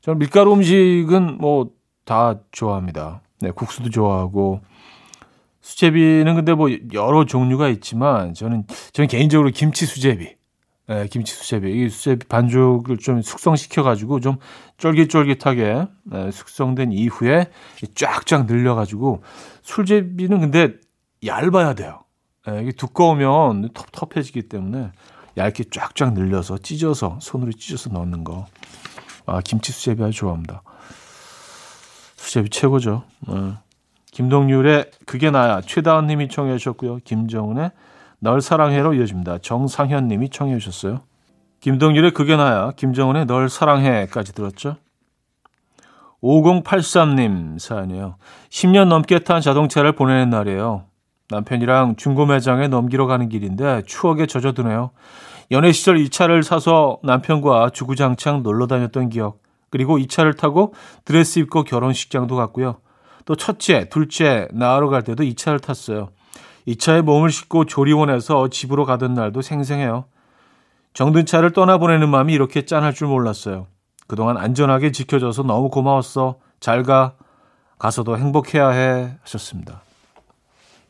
저는 0.03 0.19
밀가루 0.19 0.53
음식은 0.55 1.39
뭐 1.39 1.77
다 2.07 2.37
좋아합니다. 2.53 3.21
네, 3.41 3.51
국수도 3.51 3.91
좋아하고 3.91 4.61
수제비는 5.61 6.37
근데 6.37 6.55
뭐 6.55 6.69
여러 6.93 7.25
종류가 7.25 7.69
있지만 7.69 8.35
저는 8.35 8.65
저는 8.93 9.09
개인적으로 9.09 9.51
김치 9.51 9.85
수제비. 9.85 10.37
네, 10.89 11.07
김치 11.09 11.35
수제비. 11.35 11.73
이 11.73 11.89
수제비 11.89 12.27
반죽을 12.29 12.99
좀 12.99 13.21
숙성시켜 13.21 13.83
가지고 13.83 14.21
좀 14.21 14.37
쫄깃쫄깃하게 14.79 15.87
네, 16.05 16.31
숙성된 16.31 16.93
이후에 16.93 17.51
쫙쫙 17.95 18.47
늘려 18.47 18.77
가지고 18.77 19.23
술제비는 19.63 20.41
근데 20.41 20.75
얇아야 21.25 21.75
돼요. 21.75 22.05
네, 22.47 22.63
이게 22.63 22.73
두꺼우면 22.73 23.71
텁텁해지기 23.75 24.43
때문에 24.49 24.93
얇게 25.37 25.65
쫙쫙 25.73 26.15
늘려서 26.15 26.59
찢어서 26.59 27.19
손으로 27.21 27.53
찢어서 27.53 27.91
넣는 27.91 28.23
거. 28.23 28.47
아, 29.27 29.41
김치 29.41 29.73
수제비 29.73 30.05
아주 30.05 30.19
좋아합니다. 30.19 30.63
수제비 32.27 32.51
최고죠. 32.51 33.05
네. 33.29 33.53
김동률의 34.11 34.91
그게 35.07 35.31
나야 35.31 35.61
최다은 35.61 36.07
님이 36.07 36.29
청해 36.29 36.59
주셨고요. 36.59 36.99
김정은의 37.05 37.71
널 38.19 38.41
사랑해로 38.41 38.95
이어집니다. 38.95 39.39
정상현 39.39 40.09
님이 40.09 40.29
청해 40.31 40.59
주셨어요. 40.59 41.03
김동률의 41.61 42.13
그게 42.13 42.37
나야 42.37 42.73
김정은의 42.73 43.27
널 43.27 43.49
사랑해까지 43.49 44.35
들었죠. 44.35 44.77
5083님 46.23 47.59
사연이에요. 47.59 48.17
10년 48.51 48.89
넘게 48.89 49.21
탄 49.21 49.41
자동차를 49.41 49.93
보내는 49.93 50.31
날이에요. 50.31 50.85
남편이랑 51.31 51.97
중고 51.97 52.27
매장에 52.27 52.69
넘기러 52.69 53.07
가는 53.07 53.29
길인데 53.29 53.83
추억에 53.87 54.27
젖어드네요. 54.27 54.91
연애 55.53 55.71
시절 55.71 55.99
이 55.99 56.09
차를 56.09 56.43
사서 56.43 56.99
남편과 57.05 57.71
주구장창 57.71 58.43
놀러 58.43 58.67
다녔던 58.67 59.11
기억. 59.11 59.46
그리고 59.71 59.99
이 59.99 60.07
차를 60.07 60.35
타고 60.35 60.75
드레스 61.05 61.39
입고 61.39 61.65
결혼식장도 61.65 62.37
갔고요. 62.37 62.79
또 63.25 63.35
첫째, 63.35 63.89
둘째 63.89 64.49
나으러 64.53 64.89
갈 64.89 65.03
때도 65.03 65.23
이 65.25 65.35
차를 65.35 65.59
탔어요. 65.59 66.11
이 66.65 66.77
차에 66.77 67.01
몸을 67.03 67.31
싣고 67.31 67.65
조리원에서 67.65 68.49
집으로 68.49 68.85
가던 68.85 69.15
날도 69.15 69.43
생생해요. 69.43 70.05
정든 70.95 71.27
차를 71.27 71.53
떠나보내는 71.53 72.09
마음이 72.09 72.33
이렇게 72.33 72.65
짠할 72.65 72.95
줄 72.95 73.09
몰랐어요. 73.09 73.67
그동안 74.07 74.37
안전하게 74.37 74.93
지켜줘서 74.93 75.43
너무 75.43 75.69
고마웠어. 75.69 76.37
잘 76.61 76.83
가. 76.83 77.15
가서도 77.79 78.17
행복해야 78.17 78.71
해. 78.71 79.17
하셨습니다. 79.23 79.83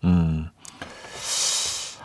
음. 0.05 0.49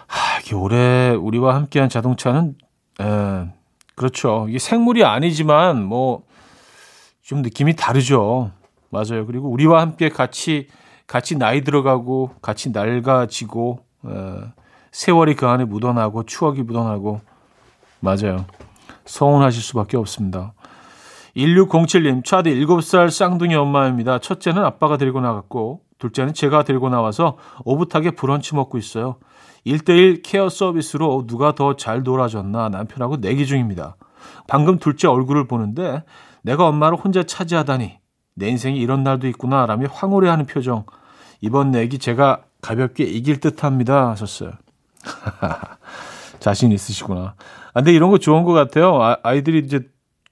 하, 0.08 0.40
이게 0.40 0.56
올해 0.56 1.12
우리와 1.12 1.56
함께한 1.56 1.90
자동차는, 1.90 2.56
에, 3.00 3.54
그렇죠. 3.96 4.48
이게 4.50 4.58
생물이 4.58 5.04
아니지만, 5.04 5.84
뭐, 5.84 6.24
좀 7.32 7.42
느낌이 7.44 7.78
다르죠. 7.78 8.52
맞아요. 8.90 9.26
그리고 9.26 9.48
우리와 9.48 9.80
함께 9.80 10.10
같이 10.10 10.68
같이 11.08 11.38
나이 11.38 11.64
들어가고 11.64 12.32
같이 12.42 12.72
낡아지고 12.72 13.80
어, 14.04 14.42
세월이 14.92 15.36
그 15.36 15.48
안에 15.48 15.64
묻어나고 15.64 16.26
추억이 16.26 16.62
묻어나고 16.64 17.22
맞아요. 18.02 18.44
서운하실 19.06 19.64
수밖에 19.64 19.96
없습니다. 19.96 20.52
1607님, 21.38 22.26
차디 22.26 22.50
7살 22.66 23.10
쌍둥이 23.10 23.56
엄마입니다. 23.56 24.20
첫째는 24.20 24.66
아빠가 24.66 24.98
데리고 24.98 25.22
나갔고, 25.22 25.80
둘째는 26.00 26.34
제가 26.34 26.64
데리고 26.64 26.90
나와서 26.90 27.38
오붓하게 27.64 28.12
브런치 28.12 28.56
먹고 28.56 28.78
있어요. 28.78 29.16
1대1 29.66 30.22
케어 30.22 30.50
서비스로 30.50 31.28
누가 31.28 31.56
더 31.56 31.76
잘 31.76 32.04
놀아줬나 32.04 32.68
남편하고 32.68 33.18
내기 33.18 33.46
중입니다. 33.46 33.96
방금 34.48 34.80
둘째 34.80 35.08
얼굴을 35.08 35.48
보는데 35.48 36.04
내가 36.42 36.68
엄마를 36.68 36.98
혼자 36.98 37.24
차지하다니 37.24 38.00
내 38.36 38.48
인생에 38.50 38.76
이런 38.78 39.04
날도 39.04 39.28
있구나 39.28 39.66
라며 39.66 39.88
황홀해하는 39.92 40.46
표정. 40.46 40.86
이번 41.42 41.72
내기 41.72 42.00
제가 42.00 42.42
가볍게 42.62 43.04
이길 43.04 43.40
듯합니다 43.40 44.10
하셨어요. 44.12 44.52
자신 46.40 46.72
있으시구나. 46.72 47.36
아, 47.74 47.74
근데 47.74 47.94
이런 47.94 48.10
거 48.12 48.18
좋은 48.18 48.44
것 48.44 48.54
같아요. 48.54 49.02
아, 49.02 49.18
아이들이 49.24 49.60
이제 49.60 49.82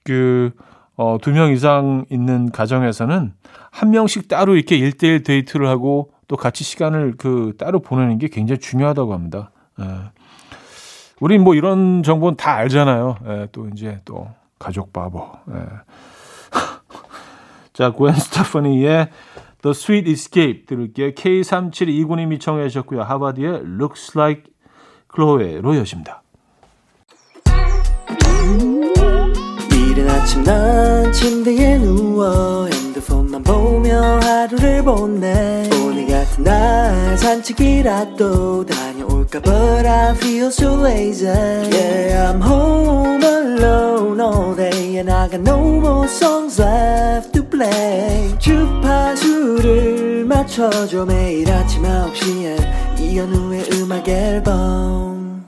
그, 0.04 0.52
어, 0.96 1.18
두 1.20 1.30
명 1.30 1.52
이상 1.52 2.04
있는 2.10 2.50
가정에서는 2.50 3.32
한 3.70 3.90
명씩 3.90 4.28
따로 4.28 4.56
이렇게 4.56 4.76
일대일 4.76 5.22
데이트를 5.22 5.68
하고 5.68 6.12
또 6.28 6.36
같이 6.36 6.64
시간을 6.64 7.14
그 7.18 7.54
따로 7.58 7.80
보내는 7.80 8.18
게 8.18 8.28
굉장히 8.28 8.60
중요하다고 8.60 9.12
합니다. 9.12 9.50
예. 9.80 9.84
우리 11.20 11.38
뭐 11.38 11.54
이런 11.54 12.02
정보는 12.02 12.36
다 12.36 12.54
알잖아요. 12.54 13.16
예, 13.26 13.48
또 13.52 13.68
이제 13.68 13.98
또 14.04 14.28
가족 14.60 14.92
바보. 14.92 15.26
예. 15.50 15.66
자, 17.72 17.90
고엔 17.90 18.14
스타퍼니의 18.14 19.08
The 19.62 19.70
Sweet 19.72 20.10
Escape 20.10 20.66
들을게요. 20.66 21.10
K3729님이 21.12 22.40
청해 22.40 22.68
주셨고요. 22.68 23.02
하바디의 23.02 23.62
Looks 23.64 24.16
Like 24.16 24.44
Chloe로 25.12 25.76
여십니다. 25.76 26.22
이른 29.72 30.08
아침 30.08 30.44
난 30.44 31.12
침대에 31.12 31.78
누워 31.78 32.66
핸드폰만 32.66 33.42
보며 33.42 34.20
하루를 34.20 34.84
보내 34.84 35.68
오늘 35.82 36.06
같은 36.06 36.44
날 36.44 37.18
산책이라도 37.18 38.66
다 38.66 38.89
녀올까 39.20 39.40
But 39.40 39.86
I 39.86 40.14
feel 40.14 40.46
so 40.46 40.74
lazy 40.82 41.26
Yeah 41.26 42.32
I'm 42.32 42.40
home 42.40 43.22
alone 43.22 44.20
all 44.20 44.54
day 44.54 44.98
And 44.98 45.10
I 45.10 45.28
got 45.28 45.40
no 45.40 45.58
more 45.58 46.06
songs 46.06 46.60
left 46.60 47.32
to 47.32 47.44
play 47.44 48.38
주파수를 48.38 50.24
맞춰줘 50.24 51.04
매일 51.04 51.50
아침 51.50 51.82
9시에 51.82 53.00
이현우의 53.00 53.64
음악 53.74 54.08
앨범 54.08 55.44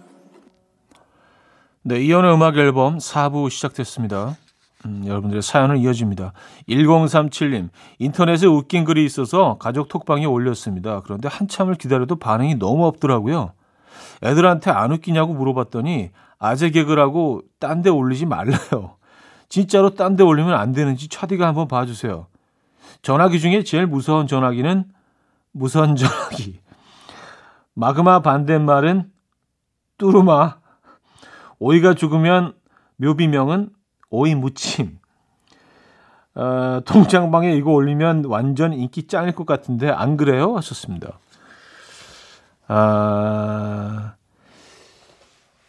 네, 1.82 2.00
이현우의 2.00 2.34
음악 2.34 2.56
앨범 2.58 2.98
4부 2.98 3.50
시작됐습니다. 3.50 4.36
음, 4.86 5.02
여러분들의 5.04 5.42
사연은 5.42 5.78
이어집니다. 5.78 6.32
1037님, 6.68 7.70
인터넷에 7.98 8.46
웃긴 8.46 8.84
글이 8.84 9.04
있어서 9.04 9.58
가족 9.58 9.88
톡방에 9.88 10.24
올렸습니다. 10.24 11.00
그런데 11.00 11.28
한참을 11.28 11.74
기다려도 11.74 12.16
반응이 12.16 12.56
너무 12.56 12.86
없더라고요. 12.86 13.52
애들한테 14.22 14.70
안 14.70 14.92
웃기냐고 14.92 15.34
물어봤더니 15.34 16.10
아재 16.38 16.70
개그라고 16.70 17.42
딴 17.58 17.82
데 17.82 17.90
올리지 17.90 18.26
말래요. 18.26 18.96
진짜로 19.48 19.90
딴 19.94 20.16
데 20.16 20.22
올리면 20.22 20.54
안 20.54 20.72
되는지 20.72 21.08
차디가 21.08 21.46
한번 21.46 21.68
봐주세요. 21.68 22.26
전화기 23.02 23.40
중에 23.40 23.64
제일 23.64 23.86
무서운 23.86 24.26
전화기는 24.26 24.84
무선 25.52 25.96
전화기. 25.96 26.60
마그마 27.74 28.20
반대말은 28.20 29.10
뚜루마. 29.98 30.56
오이가 31.58 31.94
죽으면 31.94 32.54
묘비명은 32.96 33.70
오이 34.10 34.34
무침. 34.34 34.98
어, 36.34 36.80
통장방에 36.84 37.52
이거 37.52 37.72
올리면 37.72 38.24
완전 38.24 38.72
인기 38.72 39.06
짱일 39.06 39.34
것 39.34 39.46
같은데 39.46 39.90
안 39.90 40.16
그래요? 40.16 40.56
하셨습니다. 40.56 41.18
아, 42.74 44.14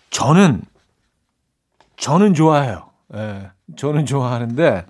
저는 0.09 0.61
저는 1.97 2.33
좋아해요. 2.33 2.91
예, 3.13 3.51
저는 3.75 4.05
좋아하는데 4.05 4.85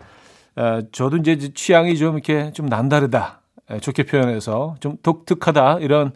에, 0.57 0.81
저도 0.91 1.17
이제 1.17 1.51
취향이 1.55 1.97
좀 1.97 2.13
이렇게 2.13 2.53
좀 2.53 2.67
남다르다. 2.67 3.41
에, 3.71 3.79
좋게 3.79 4.03
표현해서 4.03 4.75
좀 4.79 4.97
독특하다 5.01 5.79
이런 5.79 6.13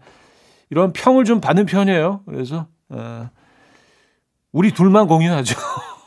이런 0.70 0.94
평을 0.94 1.26
좀 1.26 1.42
받는 1.42 1.66
편이에요. 1.66 2.22
그래서 2.28 2.68
에, 2.94 3.30
우리 4.52 4.72
둘만 4.72 5.08
공유하죠. 5.08 5.56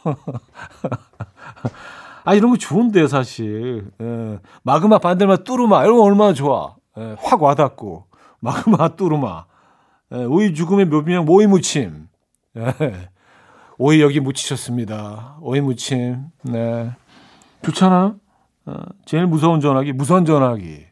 아 2.22 2.35
이런 2.35 2.53
거 2.53 2.57
좋은데 2.57 3.09
사실 3.09 3.90
에, 4.00 4.38
마그마 4.62 4.98
반대마 4.98 5.38
뚜루마 5.38 5.83
이런 5.83 5.96
거 5.96 6.05
얼마나 6.05 6.33
좋아. 6.33 6.76
에, 6.96 7.16
확 7.18 7.42
와닿고 7.42 8.07
마그마 8.38 8.90
뚜루마 8.90 9.38
에, 9.38 9.50
오이 10.12 10.55
죽음의 10.55 10.87
묘비명 10.87 11.25
모이 11.25 11.46
무침. 11.46 12.09
에, 12.57 13.09
오이 13.79 14.03
여기 14.03 14.20
묻히셨습니다. 14.20 15.38
오이 15.40 15.61
무침. 15.61 16.27
네. 16.42 16.90
좋잖아. 17.62 18.16
어, 18.66 18.75
제일 19.05 19.27
무서운 19.27 19.61
전화기, 19.61 19.92
무선 19.92 20.25
전화기. 20.25 20.85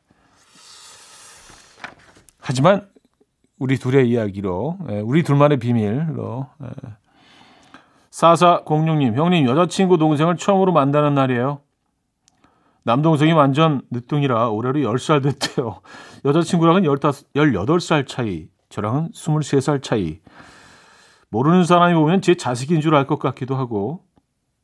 하지만 2.38 2.88
우리 3.58 3.76
둘의 3.76 4.08
이야기로, 4.08 4.78
예, 4.90 5.00
우리 5.00 5.22
둘만의 5.22 5.58
비밀로. 5.58 6.46
예. 6.62 6.68
4406님, 8.10 9.14
형님, 9.16 9.46
여자친구 9.46 9.98
동생을 9.98 10.36
처음으로 10.36 10.72
만나는 10.72 11.14
날이에요. 11.14 11.60
남동생이 12.84 13.32
완전 13.32 13.82
늦둥이라 13.90 14.48
올해로 14.48 14.80
10살 14.80 15.22
됐대요. 15.22 15.80
여자친구랑은 16.24 16.84
15, 16.84 16.96
18살 17.34 18.06
차이, 18.06 18.48
저랑은 18.68 19.10
23살 19.12 19.82
차이. 19.82 20.20
모르는 21.30 21.64
사람이 21.64 21.94
보면 21.94 22.22
제 22.22 22.34
자식인 22.34 22.80
줄 22.80 22.94
알 22.94 23.06
것 23.06 23.18
같기도 23.18 23.56
하고 23.56 24.04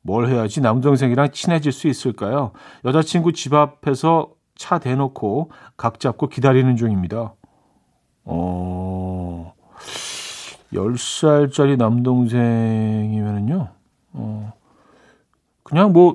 뭘 0.02 0.28
해야지 0.28 0.60
남동생이랑 0.60 1.30
친해질 1.32 1.72
수 1.72 1.88
있을까요? 1.88 2.52
여자친구 2.84 3.32
집 3.32 3.54
앞에서 3.54 4.30
차 4.54 4.78
대놓고 4.78 5.50
각 5.76 5.98
잡고 6.00 6.28
기다리는 6.28 6.76
중입니다. 6.76 7.34
어, 8.24 9.52
10살짜리 10.72 11.76
남동생이면은요, 11.76 13.68
어, 14.14 14.52
그냥 15.62 15.92
뭐, 15.92 16.14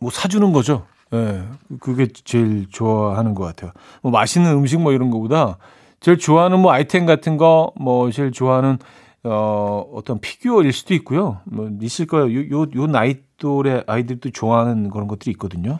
뭐 0.00 0.10
사주는 0.10 0.52
거죠. 0.52 0.86
예, 1.12 1.16
네, 1.16 1.48
그게 1.80 2.06
제일 2.06 2.68
좋아하는 2.70 3.34
것 3.34 3.44
같아요. 3.44 3.72
뭐 4.02 4.12
맛있는 4.12 4.50
음식 4.52 4.80
뭐 4.80 4.92
이런 4.92 5.10
거보다 5.10 5.58
제일 6.00 6.18
좋아하는 6.18 6.60
뭐 6.60 6.72
아이템 6.72 7.06
같은 7.06 7.36
거, 7.36 7.72
뭐 7.76 8.10
제일 8.10 8.32
좋아하는 8.32 8.78
어, 9.22 9.84
어떤 9.92 10.18
피규어일 10.18 10.72
수도 10.72 10.94
있고요. 10.94 11.40
뭐, 11.44 11.70
있을 11.82 12.06
거예요. 12.06 12.34
요, 12.34 12.62
요, 12.62 12.66
요 12.74 12.86
나이 12.86 13.16
또래 13.36 13.84
아이들도 13.86 14.30
좋아하는 14.30 14.88
그런 14.88 15.08
것들이 15.08 15.30
있거든요. 15.32 15.78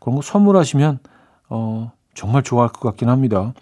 그런 0.00 0.16
거 0.16 0.22
선물하시면, 0.22 0.98
어, 1.50 1.92
정말 2.14 2.42
좋아할 2.42 2.70
것 2.70 2.80
같긴 2.80 3.10
합니다. 3.10 3.52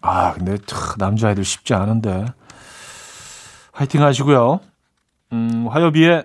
아, 0.00 0.32
근데 0.32 0.56
참, 0.66 0.80
남자아이들 0.98 1.44
쉽지 1.44 1.74
않은데. 1.74 2.24
화이팅 3.72 4.02
하시고요. 4.02 4.60
음, 5.32 5.66
화요비에 5.68 6.22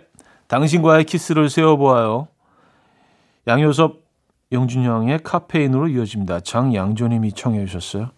당신과의 0.48 1.04
키스를 1.06 1.50
세워보아요. 1.50 2.28
양효섭, 3.48 4.04
영준영의 4.52 5.24
카페인으로 5.24 5.90
이어집니다. 5.90 6.40
장양조님이 6.42 7.34
청해 7.34 7.66
주셨어요. 7.66 8.12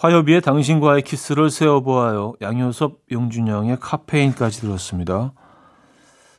화요비에 0.00 0.40
당신과의 0.40 1.02
키스를 1.02 1.50
세워보아요. 1.50 2.32
양효섭, 2.40 3.00
용준영의 3.12 3.76
카페인까지 3.80 4.62
들었습니다. 4.62 5.34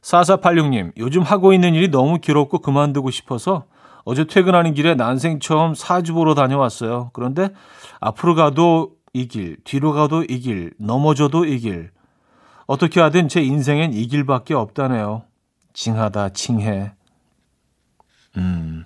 4486님, 0.01 0.93
요즘 0.97 1.21
하고 1.21 1.53
있는 1.53 1.75
일이 1.75 1.91
너무 1.91 2.17
길었고 2.17 2.57
그만두고 2.57 3.11
싶어서 3.11 3.65
어제 4.03 4.23
퇴근하는 4.23 4.73
길에 4.73 4.95
난생 4.95 5.39
처음 5.39 5.75
사주 5.75 6.15
보러 6.15 6.33
다녀왔어요. 6.33 7.11
그런데 7.13 7.49
앞으로 7.99 8.33
가도 8.33 8.93
이 9.13 9.27
길, 9.27 9.57
뒤로 9.63 9.93
가도 9.93 10.23
이 10.23 10.39
길, 10.39 10.73
넘어져도 10.79 11.45
이 11.45 11.59
길. 11.59 11.91
어떻게 12.65 12.99
하든 12.99 13.27
제 13.27 13.43
인생엔 13.43 13.93
이 13.93 14.07
길밖에 14.07 14.55
없다네요. 14.55 15.21
징하다, 15.73 16.29
칭해. 16.29 16.93
음. 18.37 18.85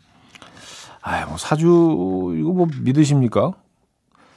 아, 1.01 1.25
뭐 1.27 1.37
사주 1.37 2.35
이거 2.37 2.51
뭐 2.51 2.67
믿으십니까? 2.81 3.53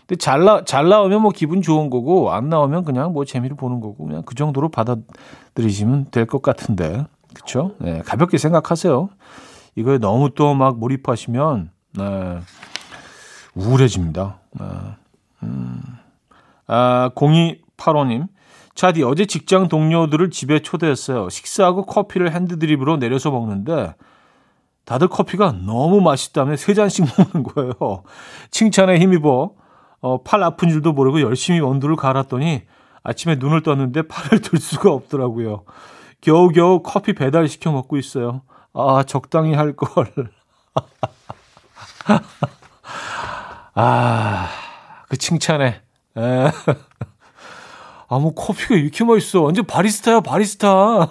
근데 0.08 0.18
잘, 0.18 0.42
나, 0.44 0.64
잘 0.64 0.88
나오면 0.88 1.20
뭐 1.20 1.30
기분 1.32 1.60
좋은 1.60 1.90
거고, 1.90 2.32
안 2.32 2.48
나오면 2.48 2.84
그냥 2.84 3.12
뭐 3.12 3.26
재미를 3.26 3.56
보는 3.56 3.80
거고, 3.80 4.06
그냥 4.06 4.22
그 4.24 4.34
정도로 4.34 4.70
받아들이시면 4.70 6.06
될 6.10 6.24
것 6.26 6.40
같은데. 6.40 7.04
그쵸? 7.34 7.74
네, 7.78 8.00
가볍게 8.02 8.38
생각하세요. 8.38 9.10
이거에 9.76 9.98
너무 9.98 10.30
또 10.30 10.54
막 10.54 10.78
몰입하시면, 10.78 11.70
네, 11.98 12.38
우울해집니다. 13.54 14.38
네, 14.58 14.64
음. 15.42 15.82
아, 16.66 17.10
0285님. 17.14 18.28
차디, 18.74 19.02
어제 19.02 19.26
직장 19.26 19.68
동료들을 19.68 20.30
집에 20.30 20.60
초대했어요. 20.60 21.28
식사하고 21.28 21.84
커피를 21.84 22.32
핸드드립으로 22.34 22.96
내려서 22.96 23.30
먹는데, 23.30 23.94
다들 24.86 25.08
커피가 25.08 25.52
너무 25.66 26.00
맛있다며 26.00 26.56
세 26.56 26.72
잔씩 26.72 27.04
먹는 27.34 27.42
거예요. 27.42 27.74
칭찬에 28.50 28.98
힘입어 29.00 29.50
어, 30.00 30.22
팔 30.22 30.42
아픈 30.42 30.68
줄도 30.68 30.92
모르고 30.92 31.20
열심히 31.20 31.60
원두를 31.60 31.96
갈았더니 31.96 32.62
아침에 33.02 33.36
눈을 33.36 33.62
떴는데 33.62 34.02
팔을 34.02 34.42
들 34.42 34.58
수가 34.58 34.92
없더라고요. 34.92 35.64
겨우겨우 36.20 36.82
커피 36.82 37.14
배달 37.14 37.48
시켜 37.48 37.72
먹고 37.72 37.96
있어요. 37.96 38.42
아, 38.72 39.02
적당히 39.06 39.54
할 39.54 39.74
걸. 39.74 40.12
아, 43.74 44.48
그 45.08 45.16
칭찬에. 45.16 45.80
에. 46.16 46.18
아, 48.10 48.18
뭐 48.18 48.34
커피가 48.34 48.74
이렇게 48.74 49.04
맛있어. 49.04 49.42
완전 49.42 49.64
바리스타야, 49.66 50.20
바리스타. 50.20 51.08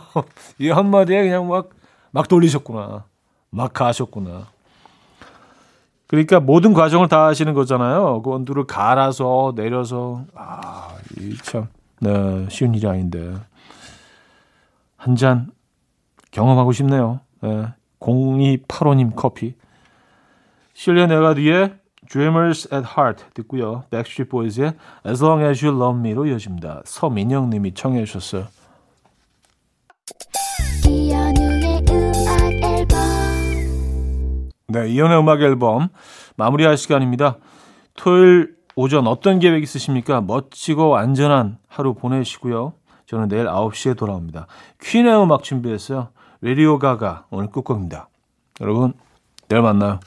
이 0.60 0.70
한마디에 0.70 1.24
그냥 1.24 1.48
막, 1.48 1.70
막 2.12 2.28
돌리셨구나. 2.28 3.06
막 3.50 3.74
가셨구나. 3.74 4.48
그러니까 6.08 6.40
모든 6.40 6.74
과정을 6.74 7.08
다 7.10 7.26
하시는 7.26 7.54
거잖아요. 7.54 8.22
그 8.22 8.30
원두를 8.30 8.66
갈아서 8.66 9.54
내려서 9.56 10.24
아, 10.36 10.90
이참 11.20 11.68
네, 12.00 12.46
쉬운 12.50 12.74
일이 12.76 12.88
아닌데 12.88 13.34
한 14.96 15.16
잔 15.16 15.52
경험하고 16.32 16.72
싶네요. 16.72 17.20
네, 17.42 17.68
0285님 18.00 19.16
커피. 19.16 19.56
실리아 20.74 21.08
네가디의 21.08 21.76
Dreamers 22.10 22.70
at 22.74 22.88
Heart 22.96 23.26
듣고요. 23.34 23.84
Backstreet 23.90 24.30
Boys의 24.30 24.74
As 25.06 25.24
Long 25.24 25.44
As 25.44 25.66
You 25.66 25.78
Love 25.78 26.00
Me로 26.00 26.26
이어집니다. 26.26 26.84
서민영 26.86 27.50
님이 27.50 27.74
청해 27.74 28.06
주셨어요. 28.06 28.48
네, 34.70 34.90
이연의 34.90 35.18
음악 35.18 35.42
앨범 35.42 35.88
마무리할 36.36 36.76
시간입니다. 36.76 37.38
토요일 37.96 38.58
오전 38.76 39.08
어떤 39.08 39.40
계획 39.40 39.64
있으십니까? 39.64 40.20
멋지고 40.20 40.98
안전한 40.98 41.58
하루 41.70 41.94
보내시고요. 41.94 42.74
저는 43.06 43.30
내일 43.30 43.46
9시에 43.46 43.98
돌아옵니다. 43.98 44.48
퀸의 44.82 45.24
음악 45.24 45.44
준비했어요. 45.44 46.10
레디오 46.42 46.80
가가 46.80 47.28
오늘 47.30 47.50
끝곡입니다. 47.50 48.10
여러분, 48.60 48.92
내일 49.48 49.62
만나요. 49.62 50.02